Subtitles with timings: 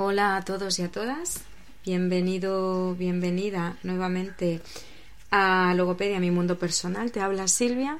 [0.00, 1.40] Hola a todos y a todas.
[1.84, 4.60] Bienvenido, bienvenida nuevamente
[5.32, 7.10] a Logopedia, mi mundo personal.
[7.10, 7.98] Te habla Silvia.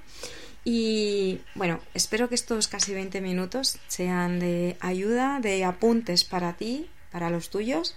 [0.64, 6.88] Y bueno, espero que estos casi 20 minutos sean de ayuda, de apuntes para ti,
[7.11, 7.97] para los tuyos.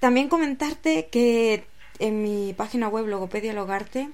[0.00, 1.66] También comentarte que
[1.98, 4.08] en mi página web Logopedia Logarte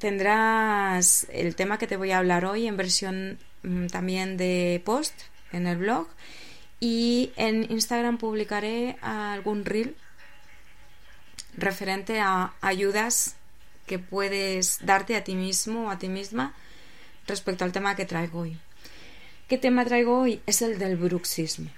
[0.00, 5.14] tendrás el tema que te voy a hablar hoy en versión mm, también de post
[5.52, 6.08] en el blog
[6.80, 9.94] y en Instagram publicaré algún reel
[11.56, 13.36] referente a ayudas
[13.86, 16.54] que puedes darte a ti mismo o a ti misma
[17.26, 18.58] respecto al tema que traigo hoy.
[19.48, 20.40] ¿Qué tema traigo hoy?
[20.46, 21.70] Es el del bruxismo.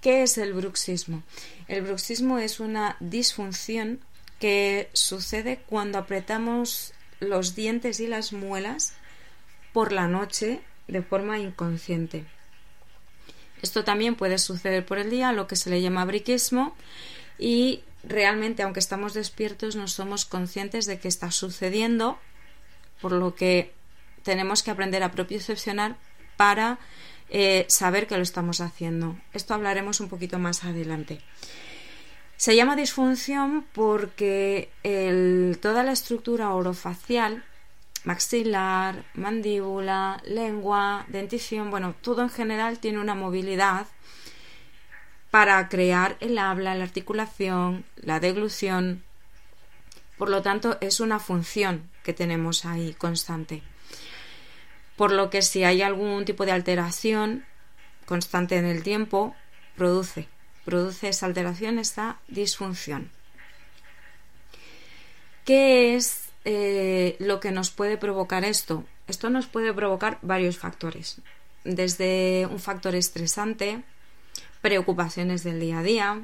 [0.00, 1.22] ¿Qué es el bruxismo?
[1.68, 4.00] El bruxismo es una disfunción
[4.40, 8.94] que sucede cuando apretamos los dientes y las muelas
[9.72, 12.24] por la noche de forma inconsciente.
[13.62, 16.76] Esto también puede suceder por el día, lo que se le llama briquismo,
[17.38, 22.18] y realmente, aunque estamos despiertos, no somos conscientes de que está sucediendo,
[23.00, 23.72] por lo que
[24.22, 25.96] tenemos que aprender a propiocepcionar
[26.36, 26.78] para
[27.28, 29.16] eh, saber que lo estamos haciendo.
[29.32, 31.20] Esto hablaremos un poquito más adelante.
[32.36, 34.68] Se llama disfunción porque
[35.60, 37.44] toda la estructura orofacial
[38.06, 43.88] maxilar, mandíbula, lengua, dentición, bueno, todo en general tiene una movilidad
[45.32, 49.02] para crear el habla, la articulación, la deglución.
[50.16, 53.64] Por lo tanto, es una función que tenemos ahí constante.
[54.94, 57.44] Por lo que si hay algún tipo de alteración
[58.06, 59.34] constante en el tiempo,
[59.76, 60.28] produce,
[60.64, 63.10] produce esa alteración, esta disfunción.
[65.44, 68.84] ¿Qué es eh, lo que nos puede provocar esto?
[69.08, 71.20] Esto nos puede provocar varios factores,
[71.64, 73.82] desde un factor estresante,
[74.62, 76.22] preocupaciones del día a día,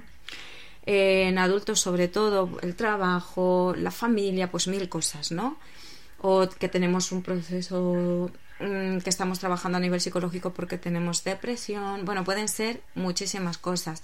[0.86, 5.58] en adultos sobre todo el trabajo, la familia, pues mil cosas, ¿no?
[6.20, 8.30] O que tenemos un proceso
[8.62, 14.02] Mm, que estamos trabajando a nivel psicológico porque tenemos depresión, bueno, pueden ser muchísimas cosas.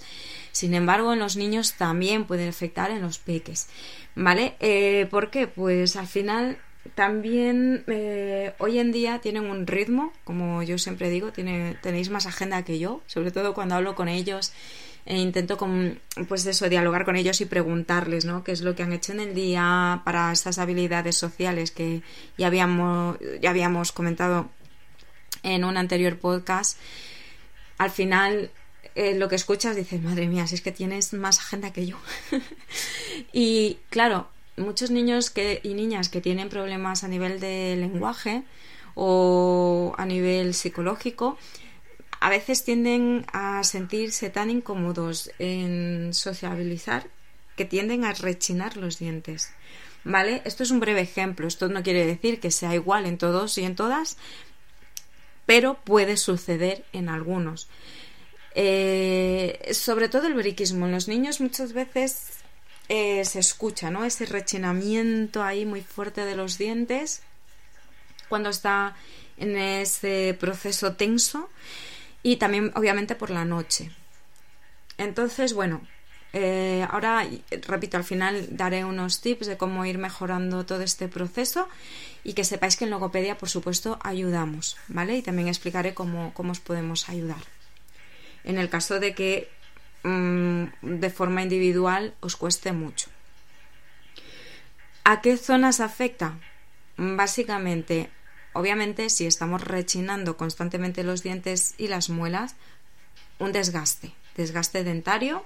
[0.51, 3.69] Sin embargo, en los niños también puede afectar en los peques,
[4.15, 4.55] ¿vale?
[4.59, 5.47] Eh, ¿Por qué?
[5.47, 6.57] Pues al final
[6.93, 12.25] también eh, hoy en día tienen un ritmo, como yo siempre digo, tiene, tenéis más
[12.25, 14.51] agenda que yo, sobre todo cuando hablo con ellos
[15.05, 18.43] e intento con, pues eso, dialogar con ellos y preguntarles, ¿no?
[18.43, 22.01] Qué es lo que han hecho en el día para estas habilidades sociales que
[22.37, 24.49] ya habíamos, ya habíamos comentado
[25.43, 26.77] en un anterior podcast.
[27.77, 28.51] Al final,
[28.95, 31.97] eh, lo que escuchas dices, madre mía, si es que tienes más agenda que yo.
[33.33, 34.27] y claro,
[34.57, 38.43] muchos niños que, y niñas que tienen problemas a nivel de lenguaje
[38.95, 41.37] o a nivel psicológico,
[42.19, 47.07] a veces tienden a sentirse tan incómodos en sociabilizar
[47.55, 49.51] que tienden a rechinar los dientes.
[50.03, 50.41] ¿Vale?
[50.45, 51.47] Esto es un breve ejemplo.
[51.47, 54.17] Esto no quiere decir que sea igual en todos y en todas,
[55.45, 57.67] pero puede suceder en algunos.
[58.55, 60.85] Eh, sobre todo el briquismo.
[60.85, 62.39] En los niños muchas veces
[62.87, 64.03] eh, se escucha, ¿no?
[64.05, 67.21] Ese rechinamiento ahí muy fuerte de los dientes
[68.29, 68.95] cuando está
[69.37, 71.49] en ese proceso tenso
[72.23, 73.91] y también obviamente por la noche.
[74.97, 75.81] Entonces, bueno,
[76.33, 77.25] eh, ahora,
[77.67, 81.67] repito, al final daré unos tips de cómo ir mejorando todo este proceso
[82.23, 85.17] y que sepáis que en Logopedia, por supuesto, ayudamos, ¿vale?
[85.17, 87.41] Y también explicaré cómo, cómo os podemos ayudar.
[88.43, 89.49] En el caso de que
[90.03, 93.09] mm, de forma individual os cueste mucho.
[95.03, 96.37] ¿A qué zonas afecta?
[96.97, 98.09] Básicamente
[98.59, 102.57] Obviamente, si estamos rechinando constantemente los dientes y las muelas,
[103.37, 105.45] un desgaste, desgaste dentario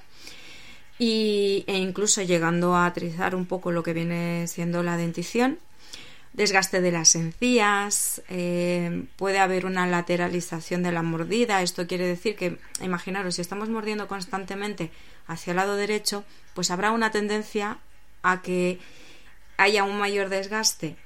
[0.98, 5.60] y, e incluso llegando a atrizar un poco lo que viene siendo la dentición,
[6.34, 11.62] desgaste de las encías, eh, puede haber una lateralización de la mordida.
[11.62, 14.90] Esto quiere decir que, imaginaros, si estamos mordiendo constantemente
[15.28, 16.24] hacia el lado derecho,
[16.56, 17.78] pues habrá una tendencia
[18.24, 18.80] a que
[19.58, 20.98] haya un mayor desgaste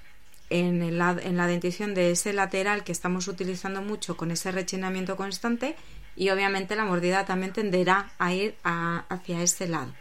[0.50, 5.16] en, el, en la dentición de ese lateral que estamos utilizando mucho con ese rechinamiento
[5.16, 5.76] constante
[6.16, 9.94] y obviamente la mordida también tenderá a ir hacia ese lado.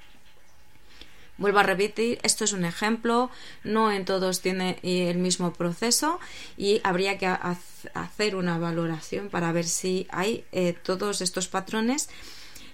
[1.39, 3.31] Vuelvo a repetir, esto es un ejemplo,
[3.63, 6.19] no en todos tiene el mismo proceso
[6.57, 12.09] y habría que hacer una valoración para ver si hay eh, todos estos patrones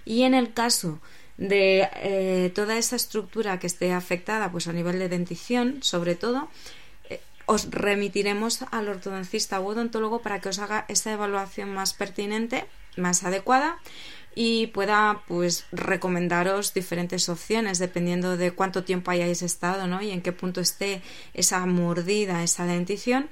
[0.05, 1.01] y en el caso
[1.35, 6.47] de eh, toda esa estructura que esté afectada pues a nivel de dentición sobre todo
[7.45, 12.65] os remitiremos al ortodoncista o odontólogo para que os haga esa evaluación más pertinente,
[12.97, 13.79] más adecuada
[14.35, 20.01] y pueda pues recomendaros diferentes opciones dependiendo de cuánto tiempo hayáis estado ¿no?
[20.01, 21.01] y en qué punto esté
[21.33, 23.29] esa mordida, esa dentición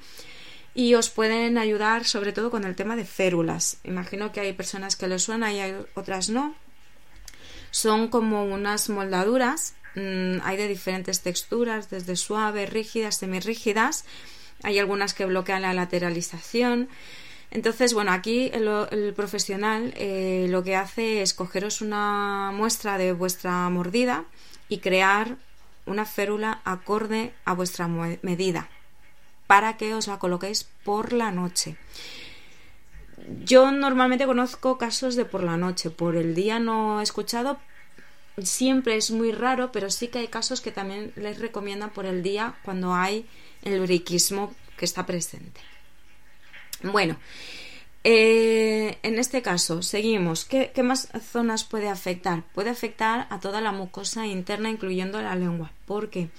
[0.73, 3.77] y os pueden ayudar sobre todo con el tema de férulas.
[3.83, 6.55] Imagino que hay personas que les suena y hay otras no.
[7.71, 14.05] Son como unas moldaduras, mm, hay de diferentes texturas, desde suaves, rígidas, semirrígidas.
[14.63, 16.89] Hay algunas que bloquean la lateralización.
[17.51, 23.69] Entonces, bueno, aquí el, profesional eh, lo que hace es cogeros una muestra de vuestra
[23.69, 24.23] mordida
[24.69, 25.35] y crear
[25.85, 28.69] una férula acorde a vuestra medida
[29.47, 31.75] para que os la coloquéis por la noche.
[33.43, 37.59] Yo normalmente conozco casos de por la noche, por el día no he escuchado,
[38.37, 42.23] siempre es muy raro, pero sí que hay casos que también les recomiendan por el
[42.23, 43.25] día cuando hay
[43.63, 45.61] el briquismo que está presente.
[46.83, 47.17] Bueno,
[48.03, 50.45] eh, en este caso, seguimos.
[50.45, 52.43] ¿Qué, más zonas puede afectar?
[52.53, 55.71] Puede afectar a toda la mucosa interna, incluyendo la lengua.
[55.85, 56.29] ¿Por qué?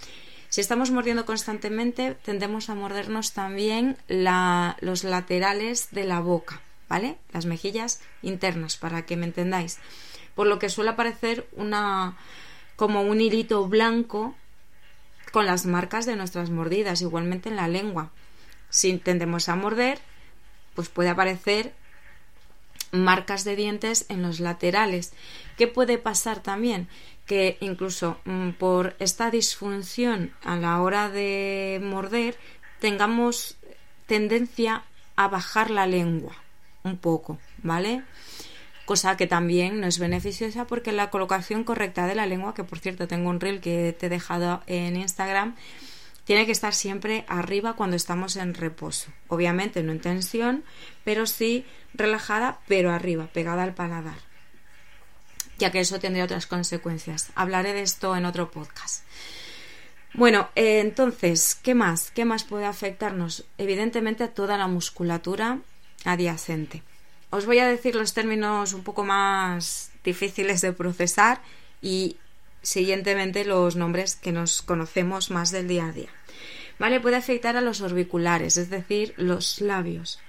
[0.48, 7.16] Si estamos mordiendo constantemente, tendemos a mordernos también los laterales de la boca, ¿vale?
[7.32, 9.78] Las mejillas internas, para que me entendáis.
[10.34, 12.16] Por lo que suele aparecer una
[12.76, 14.34] como un hilito blanco
[15.32, 18.10] con las marcas de nuestras mordidas, igualmente en la lengua.
[18.70, 19.98] Si tendemos a morder,
[20.74, 21.74] pues puede aparecer
[22.90, 25.12] marcas de dientes en los laterales.
[25.56, 26.88] ¿Qué puede pasar también?
[27.26, 32.36] que incluso mm, por esta disfunción a la hora de morder
[32.80, 33.56] tengamos
[34.06, 34.84] tendencia
[35.16, 36.36] a bajar la lengua
[36.82, 38.02] un poco, ¿vale?
[38.84, 42.78] Cosa que también no es beneficiosa porque la colocación correcta de la lengua, que por
[42.78, 45.54] cierto tengo un reel que te he dejado en Instagram,
[46.24, 49.10] tiene que estar siempre arriba cuando estamos en reposo.
[49.28, 50.64] Obviamente no en tensión,
[51.04, 51.64] pero sí
[51.94, 54.32] relajada, pero arriba, pegada al paladar
[55.62, 57.30] ya que eso tendría otras consecuencias.
[57.36, 59.04] Hablaré de esto en otro podcast.
[60.12, 62.10] Bueno, eh, entonces, ¿qué más?
[62.10, 63.44] ¿Qué más puede afectarnos?
[63.58, 65.60] Evidentemente a toda la musculatura
[66.04, 66.82] adyacente.
[67.32, 71.40] Os voy a decir los términos un poco más difíciles de procesar
[71.80, 72.18] y
[72.60, 76.10] siguientemente los nombres que nos conocemos más del día a día.
[76.78, 77.00] ¿Vale?
[77.00, 80.20] Puede afectar a los orbiculares, es decir, los labios.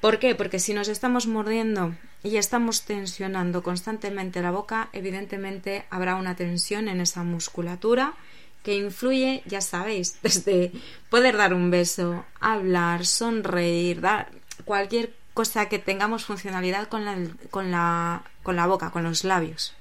[0.00, 0.34] ¿Por qué?
[0.34, 1.94] Porque si nos estamos mordiendo
[2.24, 8.14] y estamos tensionando constantemente la boca, evidentemente habrá una tensión en esa musculatura
[8.64, 10.72] que influye, ya sabéis, desde
[11.10, 14.32] poder dar un beso, hablar, sonreír, dar
[14.64, 17.16] cualquier cosa que tengamos funcionalidad con la,
[17.50, 19.74] con la, con la boca, con los labios.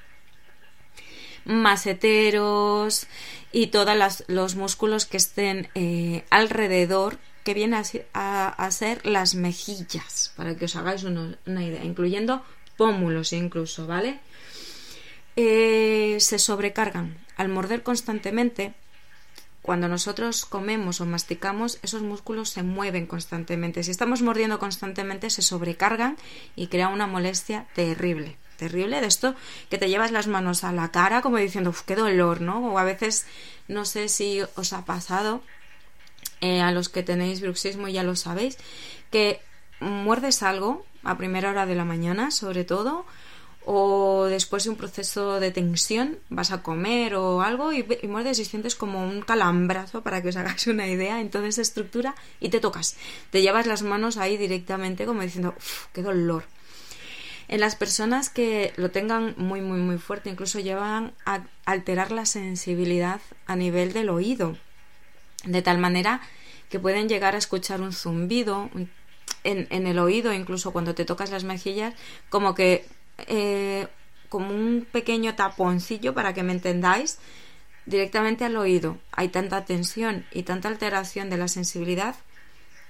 [1.45, 3.07] Maseteros
[3.51, 7.81] y todos los músculos que estén eh, alrededor que viene
[8.13, 12.43] a, ser las mejillas, para que os hagáis una, idea, incluyendo
[12.77, 14.19] pómulos incluso, ¿vale?
[15.35, 17.17] Eh, se sobrecargan.
[17.37, 18.73] Al morder constantemente,
[19.61, 23.83] cuando nosotros comemos o masticamos, esos músculos se mueven constantemente.
[23.83, 26.17] Si estamos mordiendo constantemente, se sobrecargan
[26.55, 28.37] y crea una molestia terrible.
[28.57, 29.35] Terrible de esto
[29.69, 32.73] que te llevas las manos a la cara como diciendo, qué dolor, ¿no?
[32.73, 33.25] O a veces,
[33.67, 35.41] no sé si os ha pasado,
[36.41, 38.57] eh, a los que tenéis bruxismo ya lo sabéis,
[39.11, 39.41] que
[39.79, 43.05] muerdes algo a primera hora de la mañana, sobre todo,
[43.65, 48.45] o después de un proceso de tensión, vas a comer o algo y, muerdes y
[48.45, 52.95] sientes como un calambrazo, para que os hagáis una idea, entonces estructura y te tocas.
[53.31, 55.55] Te llevas las manos ahí directamente como diciendo,
[55.93, 56.45] qué dolor.
[57.47, 62.25] En las personas que lo tengan muy, muy, muy fuerte, incluso llevan a alterar la
[62.25, 64.55] sensibilidad a nivel del oído
[65.45, 66.21] de tal manera
[66.69, 68.69] que pueden llegar a escuchar un zumbido
[69.43, 71.93] en, el oído, incluso cuando te tocas las mejillas,
[72.29, 72.85] como que
[73.27, 73.87] eh,
[74.29, 77.19] como un pequeño taponcillo para que me entendáis
[77.85, 78.97] directamente al oído.
[79.11, 82.15] Hay tanta tensión y tanta alteración de la sensibilidad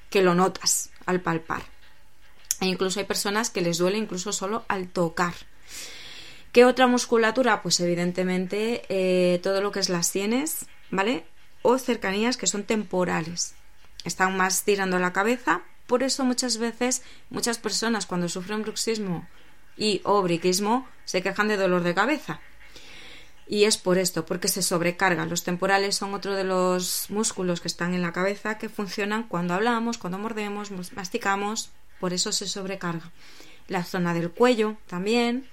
[0.10, 1.64] que lo notas al palpar.
[2.60, 5.34] E incluso hay personas que les duele incluso solo al tocar.
[6.52, 7.62] ¿Qué otra musculatura?
[7.62, 11.24] Pues evidentemente eh, todo lo que es las sienes, ¿vale?
[11.62, 13.56] o cercanías que son temporales.
[14.06, 19.28] Están más tirando la cabeza, por eso muchas veces muchas personas cuando sufren bruxismo
[19.80, 22.42] y o briquismo se quejan de dolor de cabeza.
[23.48, 25.30] Y es por esto, porque se sobrecargan.
[25.30, 29.56] Los temporales son otro de los músculos que están en la cabeza que funcionan cuando
[29.56, 33.10] hablamos, cuando mordemos, masticamos, por eso se sobrecarga.
[33.68, 35.48] La zona del cuello también,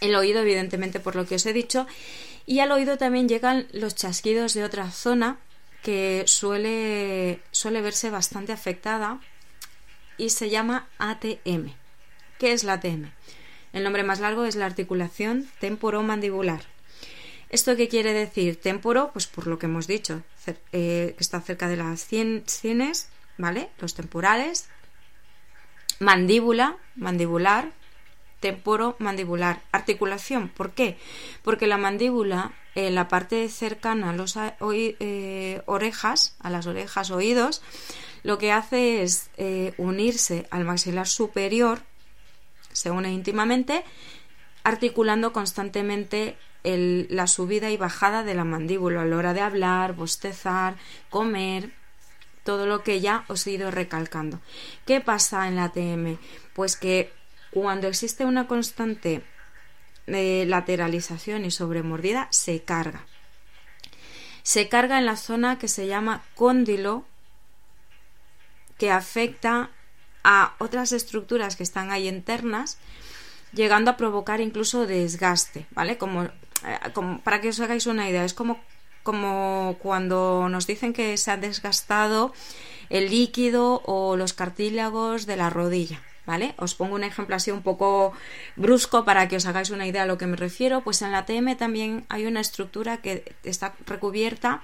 [0.00, 1.86] el oído evidentemente por lo que os he dicho
[2.46, 5.38] y al oído también llegan los chasquidos de otra zona
[5.82, 9.20] que suele, suele verse bastante afectada
[10.16, 11.81] y se llama ATM.
[12.42, 13.04] ¿Qué es la ATM?
[13.72, 16.64] El nombre más largo es la articulación temporomandibular.
[17.50, 18.60] ¿Esto qué quiere decir?
[18.60, 20.24] Temporo, pues por lo que hemos dicho,
[20.72, 23.08] eh, que está cerca de las sienes,
[23.38, 23.70] ¿vale?
[23.78, 24.68] Los temporales.
[26.00, 27.70] Mandíbula, mandibular,
[28.40, 29.62] temporo mandibular.
[29.70, 30.98] Articulación, ¿por qué?
[31.44, 37.62] Porque la mandíbula, en la parte cercana a las eh, orejas, a las orejas, oídos,
[38.24, 41.82] lo que hace es eh, unirse al maxilar superior,
[42.72, 43.84] se une íntimamente,
[44.64, 50.76] articulando constantemente la subida y bajada de la mandíbula a la hora de hablar, bostezar,
[51.10, 51.72] comer,
[52.44, 54.40] todo lo que ya os he ido recalcando.
[54.86, 56.18] ¿Qué pasa en la ATM?
[56.54, 57.12] Pues que
[57.50, 59.22] cuando existe una constante
[60.06, 63.06] de lateralización y sobremordida, se carga.
[64.42, 67.04] Se carga en la zona que se llama cóndilo,
[68.78, 69.70] que afecta
[70.24, 72.78] a otras estructuras que están ahí internas,
[73.52, 75.98] llegando a provocar incluso desgaste, ¿vale?
[75.98, 76.30] Como eh,
[77.24, 78.60] para que os hagáis una idea, es como,
[79.02, 82.32] como cuando nos dicen que se ha desgastado
[82.88, 86.00] el líquido o los cartílagos de la rodilla.
[86.24, 86.54] ¿Vale?
[86.56, 88.12] Os pongo un ejemplo así un poco
[88.54, 90.82] brusco para que os hagáis una idea a lo que me refiero.
[90.82, 94.62] Pues en la TM también hay una estructura que está recubierta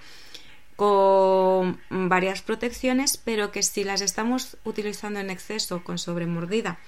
[0.78, 6.78] con varias protecciones, pero que si las estamos utilizando en exceso con sobremordida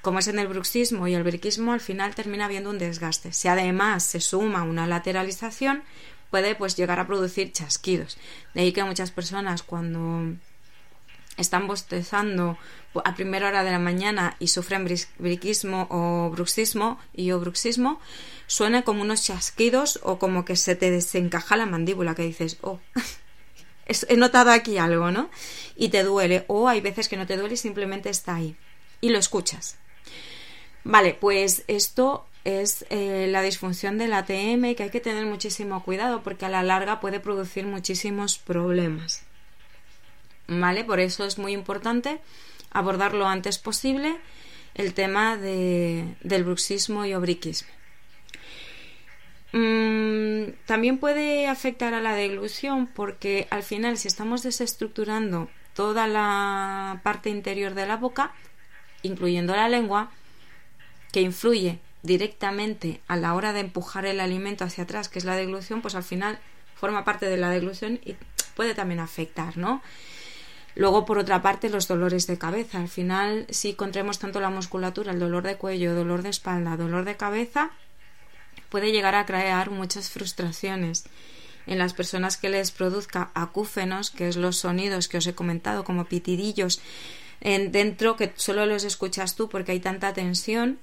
[0.00, 3.32] como es en el bruxismo y el briquismo, al final termina habiendo un desgaste.
[3.32, 5.82] Si además se suma una lateralización,
[6.30, 8.16] puede pues llegar a producir chasquidos.
[8.54, 10.36] De ahí que muchas personas cuando
[11.36, 12.58] están bostezando
[13.04, 14.86] a primera hora de la mañana y sufren
[15.18, 18.00] briquismo o bruxismo y o bruxismo,
[18.46, 22.80] suena como unos chasquidos o como que se te desencaja la mandíbula, que dices, oh,
[23.86, 25.30] he notado aquí algo, ¿no?
[25.76, 28.56] Y te duele, o hay veces que no te duele y simplemente está ahí.
[29.00, 29.76] Y lo escuchas.
[30.84, 36.22] Vale, pues esto es eh, la disfunción del ATM que hay que tener muchísimo cuidado
[36.22, 39.22] porque a la larga puede producir muchísimos problemas.
[40.50, 40.84] ¿Vale?
[40.84, 42.18] Por eso es muy importante
[42.72, 44.16] abordar lo antes posible
[44.74, 47.68] el tema del bruxismo y obriquismo.
[49.52, 57.00] Mm, también puede afectar a la deglución porque al final si estamos desestructurando toda la
[57.04, 58.32] parte interior de la boca,
[59.02, 60.10] incluyendo la lengua,
[61.12, 65.36] que influye directamente a la hora de empujar el alimento hacia atrás, que es la
[65.36, 66.40] deglución, pues al final
[66.74, 68.16] forma parte de la deglución y
[68.56, 69.82] puede también afectar, ¿no?
[70.74, 72.78] Luego, por otra parte, los dolores de cabeza.
[72.78, 77.04] Al final, si contraemos tanto la musculatura, el dolor de cuello, dolor de espalda, dolor
[77.04, 77.70] de cabeza,
[78.68, 81.04] puede llegar a crear muchas frustraciones
[81.66, 85.84] en las personas que les produzca acúfenos, que es los sonidos que os he comentado,
[85.84, 86.80] como pitidillos
[87.40, 90.78] en dentro, que solo los escuchas tú porque hay tanta tensión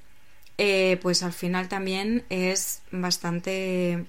[0.58, 4.06] eh, pues al final también es bastante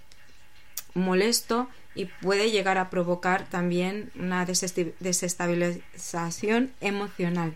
[0.94, 7.54] molesto y puede llegar a provocar también una desestabilización emocional.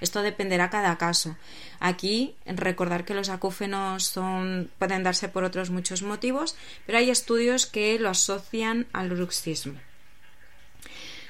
[0.00, 1.36] Esto dependerá cada caso.
[1.80, 7.66] Aquí recordar que los acúfenos son, pueden darse por otros muchos motivos, pero hay estudios
[7.66, 9.78] que lo asocian al bruxismo.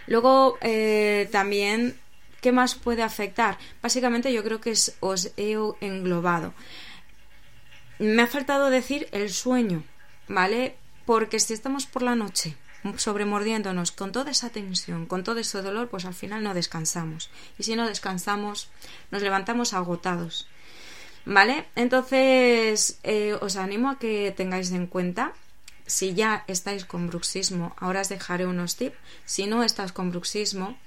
[0.06, 1.98] Luego eh, también,
[2.40, 3.58] ¿qué más puede afectar?
[3.82, 6.54] Básicamente yo creo que os he englobado.
[7.98, 9.82] Me ha faltado decir el sueño,
[10.28, 10.76] ¿vale?
[11.06, 12.56] Porque si estamos por la noche
[12.96, 17.30] sobremordiéndonos con toda esa tensión, con todo ese dolor, pues al final no descansamos.
[17.58, 18.68] Y si no descansamos,
[19.10, 20.46] nos levantamos agotados.
[21.24, 21.66] ¿Vale?
[21.74, 25.32] Entonces, eh, os animo a que tengáis en cuenta,
[25.86, 28.96] si ya estáis con bruxismo, ahora os dejaré unos tips.
[29.24, 30.78] Si no estás con bruxismo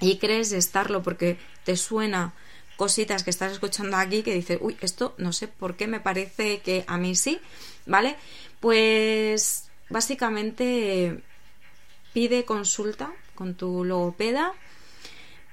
[0.00, 2.34] y crees estarlo porque te suena
[2.76, 6.60] cositas que estás escuchando aquí que dices, uy, esto no sé por qué me parece
[6.60, 7.40] que a mí sí,
[7.86, 8.16] ¿vale?
[8.62, 11.20] Pues básicamente
[12.12, 14.52] pide consulta con tu logopeda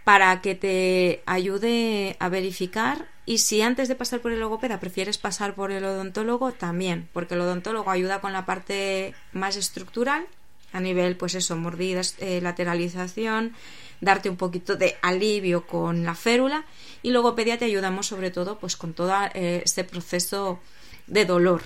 [0.03, 3.07] para que te ayude a verificar.
[3.25, 7.33] Y si antes de pasar por el logopeda prefieres pasar por el odontólogo también, porque
[7.33, 10.27] el odontólogo ayuda con la parte más estructural
[10.71, 13.55] a nivel pues eso, mordidas, eh, lateralización,
[14.01, 16.63] darte un poquito de alivio con la férula.
[17.01, 20.59] Y luego pedia te ayudamos sobre todo pues con todo eh, este proceso
[21.07, 21.63] de dolor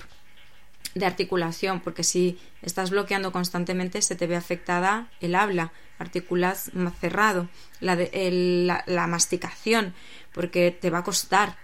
[0.94, 6.98] de articulación porque si estás bloqueando constantemente se te ve afectada el habla articulas más
[6.98, 7.48] cerrado
[7.80, 7.96] la,
[8.86, 9.94] la, masticación
[10.32, 11.56] porque te va a costar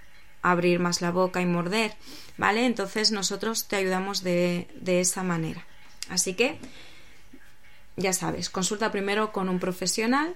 [0.43, 1.95] abrir más la boca y morder
[2.39, 5.67] vale entonces nosotros te ayudamos de, de esa manera.
[6.09, 6.59] Así que
[7.97, 10.35] ya sabes consulta primero con un profesional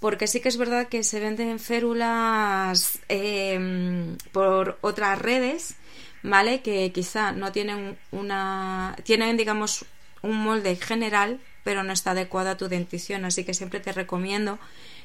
[0.00, 5.74] porque sí que es verdad que se venden férulas em, por otras redes,
[6.22, 6.62] ¿vale?
[6.62, 8.96] Que quizá no tienen una.
[9.04, 9.84] tienen, digamos,
[10.22, 13.24] un molde general, pero no está adecuado a tu dentición.
[13.24, 14.58] Así que siempre te recomiendo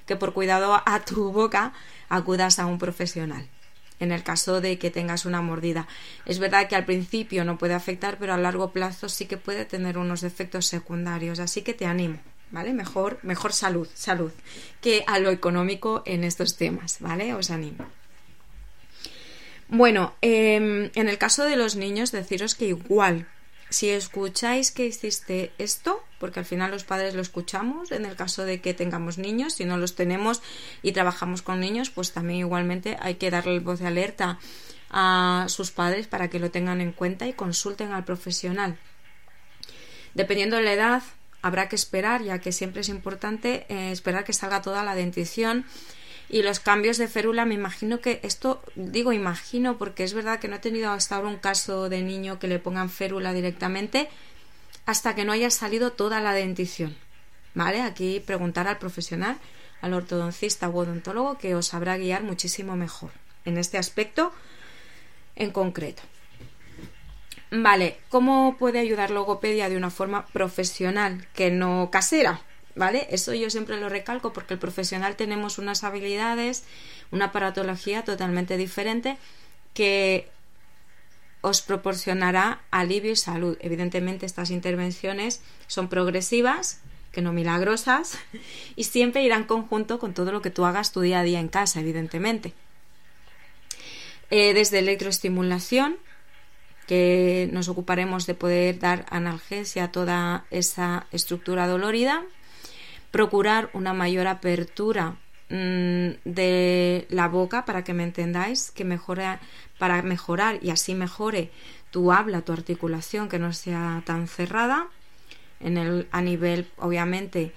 [0.06, 1.74] que por cuidado a tu boca
[2.10, 3.48] acudas a un profesional
[4.00, 5.88] en el caso de que tengas una mordida.
[6.26, 9.66] Es verdad que al principio no puede afectar, pero a largo plazo sí que puede
[9.66, 12.20] tener unos efectos secundarios, así que te animo.
[12.52, 12.72] ¿Vale?
[12.72, 14.32] Mejor, mejor salud, salud,
[14.80, 17.34] que a lo económico en estos temas, ¿vale?
[17.34, 17.84] Os animo.
[19.74, 23.28] Bueno, em, en el caso de los niños, deciros que igual
[23.72, 28.46] si escucháis que hiciste esto, porque al final los padres lo escuchamos, en el caso
[28.46, 30.44] de que tengamos niños, si no los tenemos
[30.84, 34.38] y trabajamos con niños, pues también igualmente hay que darle voz de alerta
[34.92, 38.78] a sus padres para que lo tengan en cuenta y consulten al profesional.
[40.14, 41.04] Dependiendo de la edad,
[41.42, 45.66] habrá que esperar, ya que siempre es importante eh, esperar que salga toda la dentición
[46.30, 50.48] y los cambios de férula, me imagino que esto, digo imagino porque es verdad que
[50.48, 54.10] no he tenido hasta ahora un caso de niño que le pongan férula directamente
[54.86, 56.96] hasta que no haya salido toda la dentición.
[57.56, 57.82] ¿Vale?
[57.82, 59.38] Aquí preguntar al profesional,
[59.82, 63.12] al ortodoncista o odontólogo que os sabrá guiar muchísimo mejor
[63.46, 64.34] en este aspecto
[65.36, 66.02] en concreto.
[67.52, 72.42] Vale, ¿cómo puede ayudar logopedia de una forma profesional que no casera?
[72.76, 73.08] ¿Vale?
[73.10, 76.64] Eso yo siempre lo recalco porque el profesional tenemos unas habilidades,
[77.12, 79.18] una aparatología totalmente diferente
[79.74, 80.30] que
[81.42, 83.58] os proporcionará alivio y salud.
[83.60, 86.80] Evidentemente estas intervenciones son progresivas,
[87.12, 88.18] que no milagrosas,
[88.76, 91.50] y siempre irán conjunto con todo lo que tú hagas tu día a día en
[91.50, 92.54] casa, evidentemente.
[94.30, 95.98] Eh, desde electroestimulación,
[96.88, 102.24] que nos ocuparemos de poder dar analgesia a toda esa estructura dolorida,
[103.14, 105.18] procurar una mayor apertura
[105.50, 109.38] mm, de la boca para que me entendáis, que mejore,
[109.78, 111.52] para mejorar y así mejore
[111.92, 114.88] tu habla, tu articulación, que no sea tan cerrada,
[115.60, 117.52] en el, a nivel, obviamente,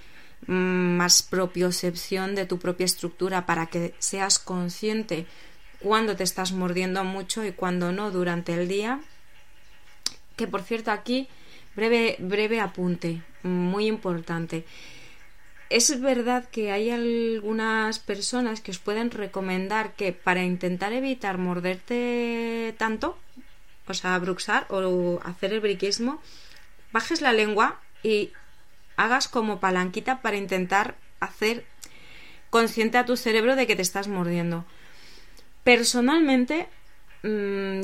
[0.45, 5.25] mm, más propiocepción de tu propia estructura para que seas consciente
[5.79, 9.01] cuando te estás mordiendo mucho y cuando no durante el día.
[10.35, 11.27] Que por cierto aquí,
[11.75, 14.63] breve, breve apunte, muy importante
[15.69, 22.73] es verdad que hay algunas personas que os pueden recomendar que para intentar evitar morderte
[22.77, 23.17] tanto,
[23.87, 26.21] o sea, bruxar o hacer el briquismo,
[26.91, 28.31] bajes la lengua y
[28.95, 31.65] hagas como palanquita para intentar hacer
[32.49, 34.65] consciente a tu cerebro de que te estás mordiendo.
[35.63, 36.69] Personalmente,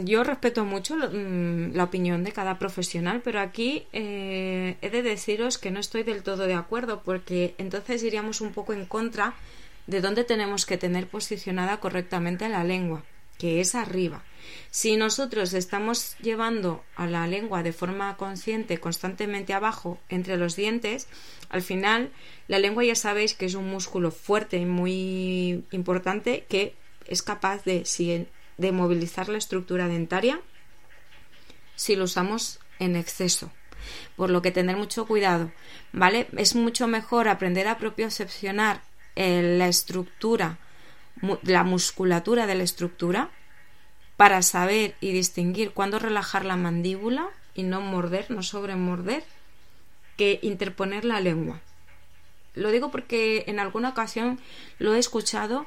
[0.06, 5.58] yo respeto mucho mm, la opinión de cada profesional, pero aquí eh, he de deciros
[5.58, 9.34] que no estoy del todo de acuerdo, porque entonces iríamos un poco en contra
[9.88, 13.03] de dónde tenemos que tener posicionada correctamente la lengua,
[13.38, 14.23] que es arriba.
[14.71, 21.08] Si nosotros estamos llevando a la lengua de forma consciente constantemente abajo entre los dientes,
[21.49, 22.12] al final
[22.47, 26.75] la lengua ya sabéis que es un músculo fuerte y muy importante que
[27.08, 30.39] es capaz de, si de movilizar la estructura dentaria
[31.75, 33.51] si lo usamos en exceso.
[34.15, 35.51] Por lo que tener mucho cuidado,
[35.91, 36.27] ¿vale?
[36.37, 38.81] Es mucho mejor aprender a propiocepcionar
[39.15, 40.57] eh, la estructura,
[41.43, 43.29] la musculatura de la estructura,
[44.15, 49.23] para saber y distinguir cuándo relajar la mandíbula y no morder, no sobremorder,
[50.17, 51.59] que interponer la lengua.
[52.55, 54.39] Lo digo porque en alguna ocasión
[54.77, 55.65] lo he escuchado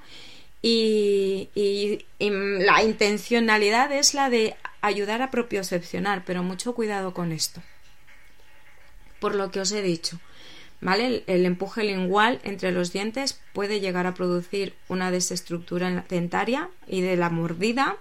[0.69, 7.63] y, la intencionalidad es la de ayudar a propiocepcionar, pero mucho cuidado con esto.
[9.21, 10.19] Por lo que os he dicho,
[10.81, 11.23] ¿vale?
[11.29, 17.17] El, empuje lingual entre los dientes puede llegar a producir una desestructura dentaria y de
[17.17, 17.97] la mordida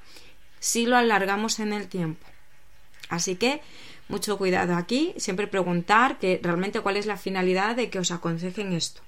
[0.60, 2.25] si lo alargamos en el tiempo.
[3.10, 3.62] Así que
[4.08, 8.73] mucho cuidado aquí, siempre preguntar que realmente cuál es la finalidad de que os aconsejen
[8.73, 9.01] esto.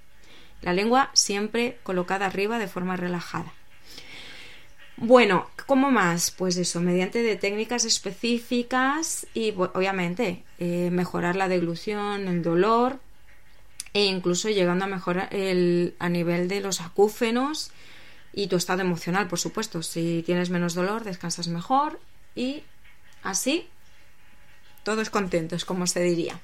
[0.61, 3.53] La lengua siempre colocada arriba de forma relajada.
[4.97, 6.31] Bueno, ¿cómo más?
[6.31, 12.99] Pues eso, mediante de técnicas específicas y obviamente eh, mejorar la deglución, el dolor
[13.93, 17.71] e incluso llegando a mejorar el, a nivel de los acúfenos
[18.33, 19.83] y tu estado emocional, por supuesto.
[19.83, 21.99] Si tienes menos dolor, descansas mejor
[22.35, 22.63] y
[23.21, 23.67] así
[24.83, 26.39] todos contentos, como se diría.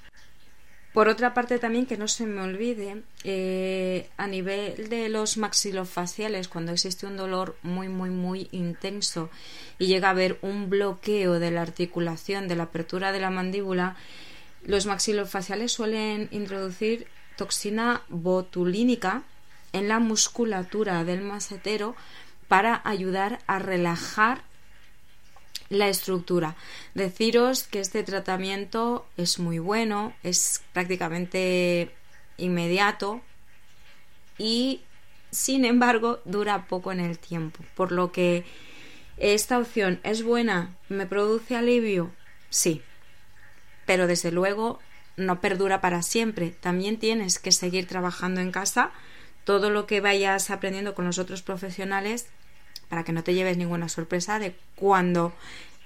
[0.94, 6.48] Por otra parte también que no se me olvide, eh, a nivel de los maxilofaciales,
[6.48, 9.32] cuando existe un dolor muy, muy, muy intenso
[9.80, 13.96] y llega a haber un bloqueo de la articulación, de la apertura de la mandíbula,
[14.66, 19.24] los maxilofaciales suelen introducir toxina botulínica
[19.74, 21.96] en la musculatura del macetero
[22.48, 24.44] para ayudar a relajar
[25.70, 26.56] la estructura.
[26.94, 31.92] Deciros que este tratamiento es muy bueno, es prácticamente
[32.38, 33.22] inmediato
[34.38, 34.82] y
[35.32, 38.46] sin embargo dura poco en el tiempo, por lo que
[39.18, 42.12] esta opción es buena, me produce alivio,
[42.50, 42.82] sí,
[43.86, 44.80] pero desde luego
[45.18, 46.50] no perdura para siempre.
[46.50, 48.92] También tienes que seguir trabajando en casa
[49.44, 52.28] todo lo que vayas aprendiendo con los otros profesionales
[52.90, 55.34] para que no te lleves ninguna sorpresa de cuando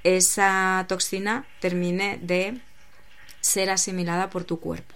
[0.04, 2.60] esa toxina termine de
[3.42, 4.96] ser asimilada por tu cuerpo.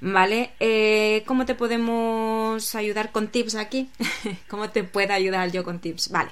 [0.00, 0.52] ¿Vale?
[0.60, 3.90] Eh, ¿Cómo te podemos ayudar con tips aquí?
[4.48, 6.10] ¿Cómo te puedo ayudar yo con tips?
[6.10, 6.30] Vale.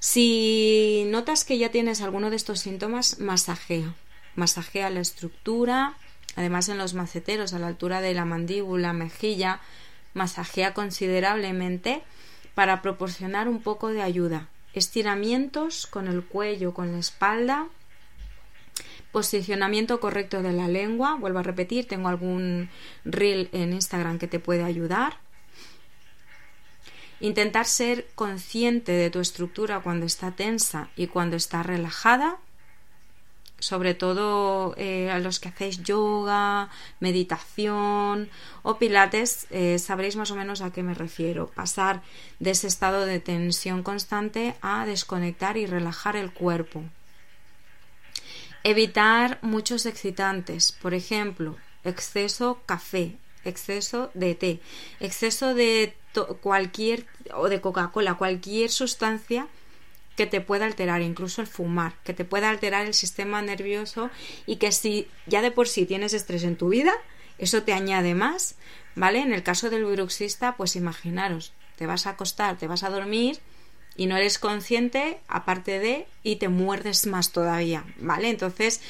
[0.00, 3.94] Si notas que ya tienes alguno de estos síntomas, masajea.
[4.34, 5.94] Masajea la estructura,
[6.36, 9.60] además en los maceteros, a la altura de la mandíbula, mejilla,
[10.12, 12.02] masajea considerablemente
[12.54, 14.48] para proporcionar un poco de ayuda.
[14.72, 17.68] Estiramientos con el cuello, con la espalda,
[19.12, 21.14] posicionamiento correcto de la lengua.
[21.14, 22.68] Vuelvo a repetir, tengo algún
[23.04, 25.18] reel en Instagram que te puede ayudar.
[27.20, 32.38] Intentar ser consciente de tu estructura cuando está tensa y cuando está relajada
[33.64, 36.68] sobre todo eh, a los que hacéis yoga,
[37.00, 38.28] meditación
[38.62, 41.48] o pilates, eh, sabréis más o menos a qué me refiero.
[41.48, 42.02] Pasar
[42.40, 46.84] de ese estado de tensión constante a desconectar y relajar el cuerpo.
[48.64, 54.60] Evitar muchos excitantes, por ejemplo, exceso café, exceso de té,
[55.00, 55.96] exceso de
[56.42, 59.48] cualquier o de Coca-Cola, cualquier sustancia
[60.16, 64.10] que te pueda alterar, incluso el fumar, que te pueda alterar el sistema nervioso
[64.46, 66.94] y que si ya de por sí tienes estrés en tu vida,
[67.38, 68.56] eso te añade más,
[68.94, 69.20] ¿vale?
[69.20, 73.40] En el caso del bruxista, pues imaginaros, te vas a acostar, te vas a dormir
[73.96, 78.28] y no eres consciente, aparte de, y te muerdes más todavía, ¿vale?
[78.28, 78.80] Entonces,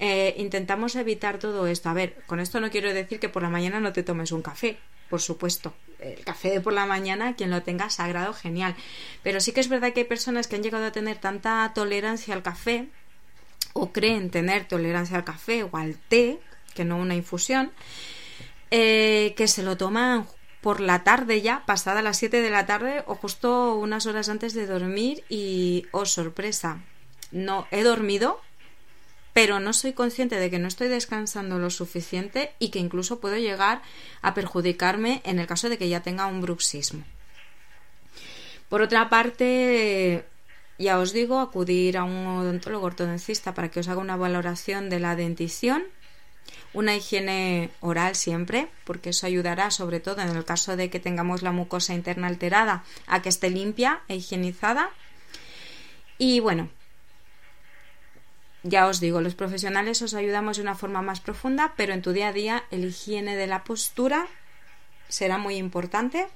[0.00, 1.88] eh, intentamos evitar todo esto.
[1.88, 4.42] A ver, con esto no quiero decir que por la mañana no te tomes un
[4.42, 5.74] café, por supuesto.
[5.98, 8.74] El café de por la mañana, quien lo tenga sagrado, genial.
[9.22, 12.34] Pero sí que es verdad que hay personas que han llegado a tener tanta tolerancia
[12.34, 12.88] al café,
[13.74, 16.40] o creen tener tolerancia al café o al té,
[16.74, 17.72] que no una infusión,
[18.70, 20.26] eh, que se lo toman
[20.60, 24.54] por la tarde ya, pasada las 7 de la tarde o justo unas horas antes
[24.54, 26.80] de dormir y, oh sorpresa,
[27.32, 28.40] no he dormido
[29.34, 33.36] pero no soy consciente de que no estoy descansando lo suficiente y que incluso puedo
[33.36, 33.82] llegar
[34.22, 37.04] a perjudicarme en el caso de que ya tenga un bruxismo.
[38.68, 40.24] Por otra parte,
[40.78, 45.00] ya os digo, acudir a un odontólogo ortodoncista para que os haga una valoración de
[45.00, 45.82] la dentición,
[46.72, 51.42] una higiene oral siempre, porque eso ayudará sobre todo en el caso de que tengamos
[51.42, 54.90] la mucosa interna alterada a que esté limpia e higienizada.
[56.18, 56.68] Y bueno,
[58.64, 62.12] ya os digo, los profesionales os ayudamos de una forma más profunda, pero en tu
[62.12, 64.26] día a día el higiene de la postura
[65.08, 66.26] será muy importante.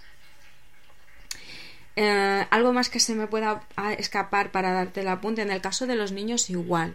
[1.96, 5.40] Eh, algo más que se me pueda escapar para darte el apunte.
[5.40, 6.94] En el caso de los niños, igual.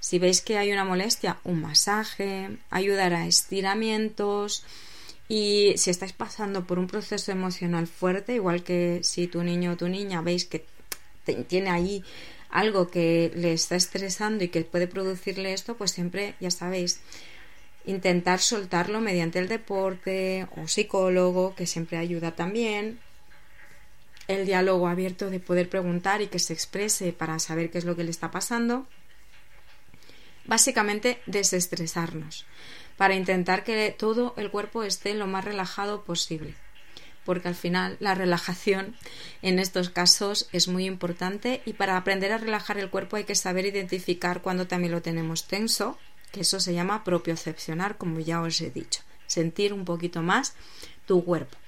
[0.00, 4.64] Si veis que hay una molestia, un masaje, ayudar a estiramientos.
[5.28, 9.76] Y si estáis pasando por un proceso emocional fuerte, igual que si tu niño o
[9.76, 10.66] tu niña veis que
[11.46, 12.04] tiene ahí
[12.52, 17.00] algo que le está estresando y que puede producirle esto, pues siempre, ya sabéis,
[17.86, 23.00] intentar soltarlo mediante el deporte o psicólogo, que siempre ayuda también.
[24.28, 27.96] El diálogo abierto de poder preguntar y que se exprese para saber qué es lo
[27.96, 28.86] que le está pasando.
[30.44, 32.46] Básicamente desestresarnos
[32.96, 36.54] para intentar que todo el cuerpo esté lo más relajado posible
[37.24, 38.96] porque al final la relajación
[39.42, 43.34] en estos casos es muy importante y para aprender a relajar el cuerpo hay que
[43.34, 45.98] saber identificar cuando también lo tenemos tenso,
[46.32, 50.54] que eso se llama propiocepcionar, como ya os he dicho, sentir un poquito más
[51.06, 51.58] tu cuerpo.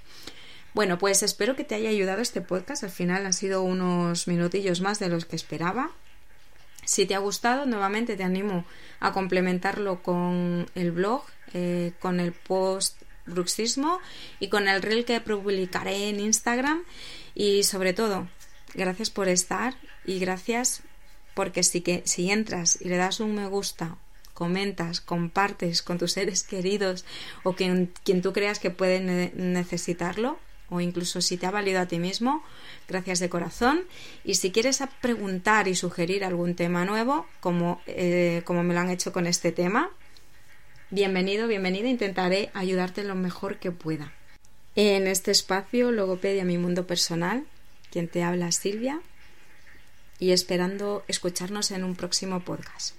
[0.74, 2.82] Bueno, pues espero que te haya ayudado este podcast.
[2.82, 5.92] Al final han sido unos minutillos más de los que esperaba.
[6.84, 8.64] Si te ha gustado, nuevamente te animo
[8.98, 14.00] a complementarlo con el blog, eh, con el post bruxismo
[14.40, 16.84] y con el reel que publicaré en Instagram
[17.34, 18.28] y sobre todo
[18.74, 20.82] gracias por estar y gracias
[21.34, 23.96] porque si que si entras y le das un me gusta
[24.34, 27.04] comentas, compartes con tus seres queridos
[27.44, 31.86] o quien, quien tú creas que puede necesitarlo o incluso si te ha valido a
[31.86, 32.42] ti mismo,
[32.88, 33.82] gracias de corazón.
[34.24, 38.90] Y si quieres preguntar y sugerir algún tema nuevo, como, eh, como me lo han
[38.90, 39.90] hecho con este tema,
[40.94, 41.88] Bienvenido, bienvenida.
[41.88, 44.12] Intentaré ayudarte lo mejor que pueda.
[44.76, 47.46] En este espacio, Logopedia Mi Mundo Personal,
[47.90, 49.00] quien te habla Silvia,
[50.20, 52.94] y esperando escucharnos en un próximo podcast.